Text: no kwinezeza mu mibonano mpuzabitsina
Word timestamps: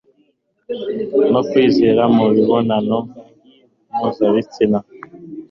no 1.31 1.41
kwinezeza 1.49 2.03
mu 2.15 2.23
mibonano 2.33 2.97
mpuzabitsina 3.93 4.79